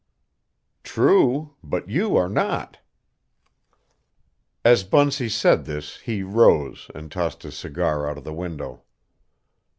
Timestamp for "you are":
1.87-2.27